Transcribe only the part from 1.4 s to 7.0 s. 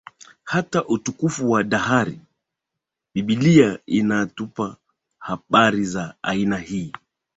wa dhahari Biblia inatupa habari za aina hii